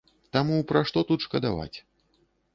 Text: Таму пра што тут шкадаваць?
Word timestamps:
Таму 0.37 0.57
пра 0.71 0.81
што 0.89 1.03
тут 1.11 1.27
шкадаваць? 1.27 1.71